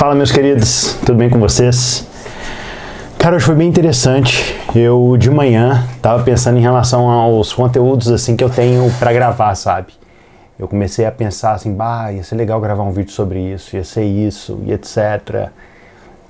[0.00, 2.06] Fala, meus queridos, tudo bem com vocês?
[3.18, 4.58] Cara, hoje foi bem interessante.
[4.74, 9.54] Eu de manhã tava pensando em relação aos conteúdos assim que eu tenho para gravar,
[9.54, 9.92] sabe?
[10.58, 13.84] Eu comecei a pensar assim, bah, ia ser legal gravar um vídeo sobre isso, ia
[13.84, 15.50] ser isso, e etc.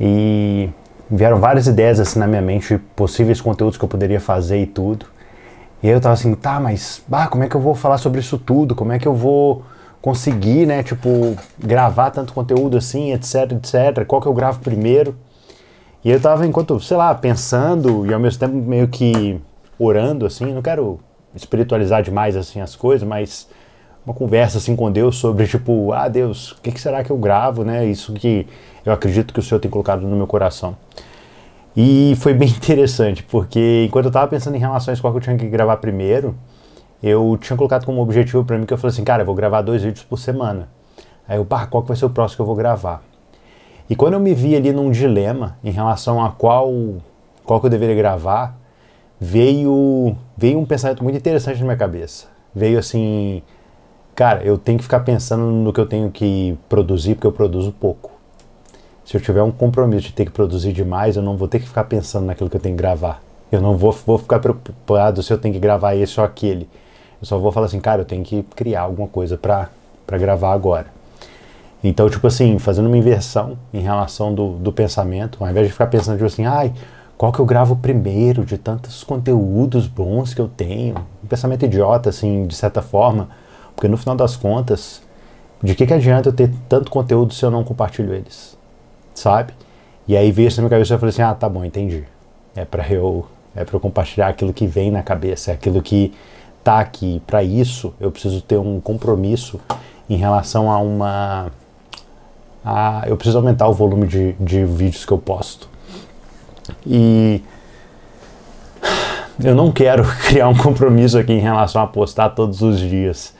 [0.00, 0.70] E
[1.10, 4.66] vieram várias ideias assim na minha mente de possíveis conteúdos que eu poderia fazer e
[4.66, 5.04] tudo.
[5.82, 8.20] E aí eu tava assim, tá, mas bah, como é que eu vou falar sobre
[8.20, 8.74] isso tudo?
[8.74, 9.62] Como é que eu vou
[10.00, 14.04] conseguir, né, tipo, gravar tanto conteúdo assim, etc, etc.
[14.06, 15.16] Qual que eu gravo primeiro?
[16.04, 19.40] E eu tava enquanto, sei lá, pensando e ao mesmo tempo meio que
[19.78, 21.00] orando assim, não quero
[21.34, 23.48] espiritualizar demais assim as coisas, mas
[24.04, 27.18] uma conversa assim com Deus sobre tipo, ah, Deus, o que, que será que eu
[27.18, 27.84] gravo, né?
[27.84, 28.46] Isso que
[28.84, 30.76] eu acredito que o Senhor tem colocado no meu coração.
[31.76, 35.36] E foi bem interessante, porque enquanto eu tava pensando em relações qual que eu tinha
[35.36, 36.34] que gravar primeiro,
[37.02, 39.62] eu tinha colocado como objetivo para mim que eu falei assim, cara, eu vou gravar
[39.62, 40.68] dois vídeos por semana.
[41.28, 43.02] Aí eu, pá, qual que vai ser o próximo que eu vou gravar?
[43.88, 46.72] E quando eu me vi ali num dilema em relação a qual,
[47.44, 48.58] qual que eu deveria gravar,
[49.20, 52.26] veio, veio um pensamento muito interessante na minha cabeça.
[52.54, 53.42] Veio assim,
[54.14, 57.72] cara, eu tenho que ficar pensando no que eu tenho que produzir, porque eu produzo
[57.72, 58.10] pouco.
[59.04, 61.66] Se eu tiver um compromisso de ter que produzir demais, eu não vou ter que
[61.66, 63.22] ficar pensando naquilo que eu tenho que gravar.
[63.50, 66.68] Eu não vou, vou ficar preocupado se eu tenho que gravar esse ou aquele.
[67.20, 69.68] Eu só vou falar assim, cara, eu tenho que criar alguma coisa para
[70.18, 70.86] gravar agora.
[71.82, 75.86] Então, tipo assim, fazendo uma inversão em relação do, do pensamento, ao invés de ficar
[75.86, 76.72] pensando, tipo assim, ai,
[77.16, 80.96] qual que eu gravo primeiro de tantos conteúdos bons que eu tenho?
[81.22, 83.28] Um pensamento idiota, assim, de certa forma,
[83.74, 85.02] porque no final das contas,
[85.62, 88.56] de que, que adianta eu ter tanto conteúdo se eu não compartilho eles?
[89.14, 89.52] Sabe?
[90.06, 92.04] E aí veio isso na minha cabeça e eu falei assim, ah, tá bom, entendi.
[92.54, 96.12] É para eu, é para eu compartilhar aquilo que vem na cabeça, é aquilo que
[96.68, 97.22] tá aqui.
[97.26, 99.58] Para isso, eu preciso ter um compromisso
[100.08, 101.50] em relação a uma.
[102.62, 105.66] A, eu preciso aumentar o volume de, de vídeos que eu posto.
[106.86, 107.42] E
[109.42, 113.34] eu não quero criar um compromisso aqui em relação a postar todos os dias,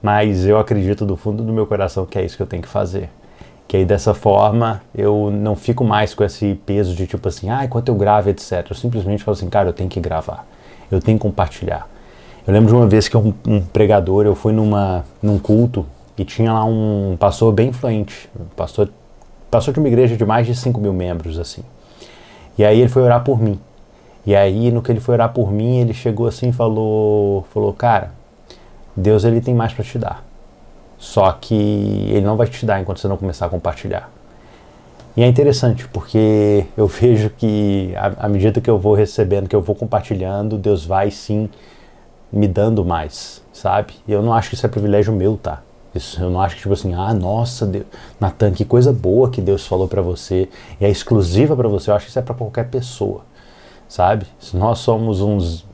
[0.00, 2.68] mas eu acredito do fundo do meu coração que é isso que eu tenho que
[2.68, 3.10] fazer.
[3.68, 7.62] Que aí dessa forma eu não fico mais com esse peso de tipo assim, ah,
[7.62, 8.66] enquanto eu gravo, etc.
[8.70, 10.46] Eu simplesmente falo assim, cara, eu tenho que gravar,
[10.90, 11.89] eu tenho que compartilhar.
[12.50, 15.86] Eu lembro de uma vez que um, um pregador, eu fui numa, num culto
[16.18, 18.88] e tinha lá um pastor bem influente, pastor,
[19.48, 21.62] pastor de uma igreja de mais de 5 mil membros, assim.
[22.58, 23.56] E aí ele foi orar por mim.
[24.26, 27.72] E aí, no que ele foi orar por mim, ele chegou assim e falou, falou,
[27.72, 28.10] cara,
[28.96, 30.24] Deus ele tem mais para te dar.
[30.98, 34.10] Só que ele não vai te dar enquanto você não começar a compartilhar.
[35.16, 39.62] E é interessante porque eu vejo que à medida que eu vou recebendo, que eu
[39.62, 41.48] vou compartilhando, Deus vai sim
[42.32, 43.94] me dando mais, sabe?
[44.06, 45.60] E eu não acho que isso é privilégio meu, tá?
[45.94, 47.70] Isso, eu não acho que tipo assim, ah, nossa,
[48.20, 50.48] Natan, que coisa boa que Deus falou para você
[50.80, 51.90] e é exclusiva para você.
[51.90, 53.22] Eu acho que isso é para qualquer pessoa,
[53.88, 54.26] sabe?
[54.38, 55.64] Se nós somos uns,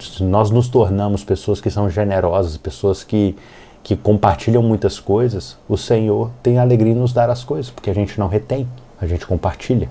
[0.00, 3.36] se nós nos tornamos pessoas que são generosas, pessoas que
[3.82, 7.94] que compartilham muitas coisas, o Senhor tem alegria em nos dar as coisas, porque a
[7.94, 8.68] gente não retém,
[9.00, 9.88] a gente compartilha.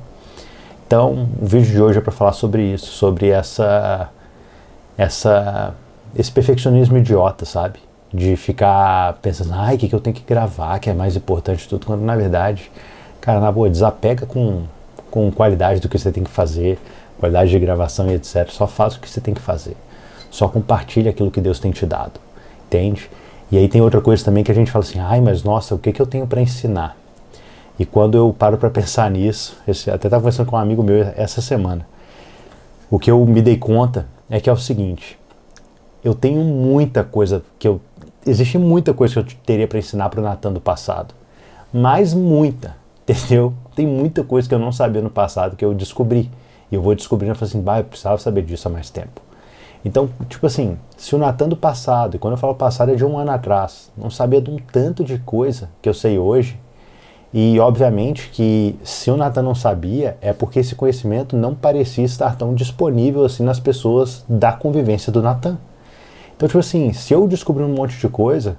[0.85, 4.09] Então, o vídeo de hoje é para falar sobre isso, sobre essa
[4.97, 5.73] essa
[6.15, 7.79] esse perfeccionismo idiota, sabe?
[8.13, 11.63] De ficar pensando, ai, o que, que eu tenho que gravar, que é mais importante
[11.63, 12.71] de tudo, quando na verdade,
[13.21, 14.63] cara, na boa, desapega com,
[15.11, 16.79] com qualidade do que você tem que fazer,
[17.19, 18.49] qualidade de gravação e etc.
[18.49, 19.75] Só faz o que você tem que fazer.
[20.31, 22.19] Só compartilha aquilo que Deus tem te dado,
[22.67, 23.09] entende?
[23.51, 25.79] E aí tem outra coisa também que a gente fala assim, ai, mas nossa, o
[25.79, 26.95] que, que eu tenho para ensinar?
[27.79, 31.01] E quando eu paro para pensar nisso, esse, até estava conversando com um amigo meu
[31.15, 31.87] essa semana,
[32.91, 35.17] o que eu me dei conta é que é o seguinte,
[36.03, 37.81] eu tenho muita coisa que eu.
[38.25, 41.13] Existe muita coisa que eu teria para ensinar para o Natan do passado.
[41.73, 42.75] Mas muita,
[43.07, 43.53] entendeu?
[43.75, 46.29] Tem muita coisa que eu não sabia no passado que eu descobri.
[46.71, 49.21] E eu vou descobrindo e falo assim, bah, eu precisava saber disso há mais tempo.
[49.83, 53.05] Então, tipo assim, se o Natan do passado, e quando eu falo passado é de
[53.05, 56.59] um ano atrás, não sabia de um tanto de coisa que eu sei hoje,
[57.33, 62.35] e obviamente que se o Natan não sabia, é porque esse conhecimento não parecia estar
[62.35, 65.57] tão disponível assim nas pessoas da convivência do Natan.
[66.39, 68.57] Então, tipo assim, se eu descobrir um monte de coisa,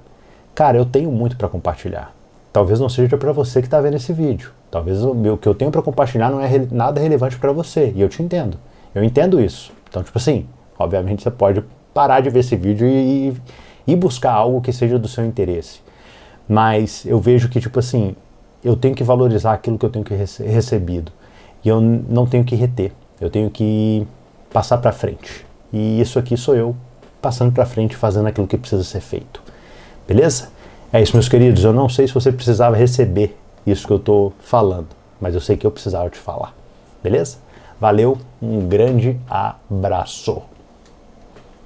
[0.53, 2.13] cara, eu tenho muito para compartilhar.
[2.53, 4.51] Talvez não seja para você que está vendo esse vídeo.
[4.69, 7.91] Talvez o, meu, que eu tenho para compartilhar não é re, nada relevante para você.
[7.95, 8.55] E eu te entendo.
[8.93, 9.73] Eu entendo isso.
[9.89, 10.45] Então, tipo assim,
[10.77, 13.35] obviamente você pode parar de ver esse vídeo e,
[13.87, 15.79] e buscar algo que seja do seu interesse.
[16.47, 18.15] Mas eu vejo que, tipo assim,
[18.63, 21.11] eu tenho que valorizar aquilo que eu tenho que rece recebido.
[21.65, 22.91] E eu não tenho que reter.
[23.19, 24.05] Eu tenho que
[24.53, 25.43] passar para frente.
[25.73, 26.75] E isso aqui sou eu
[27.21, 29.41] passando para frente, fazendo aquilo que precisa ser feito.
[30.07, 30.49] Beleza?
[30.91, 31.63] É isso, meus queridos.
[31.63, 34.87] Eu não sei se você precisava receber isso que eu estou falando,
[35.19, 36.53] mas eu sei que eu precisava te falar.
[37.03, 37.37] Beleza?
[37.79, 40.41] Valeu, um grande abraço.